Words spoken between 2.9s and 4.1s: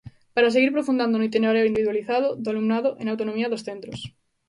e na autonomía dos centros.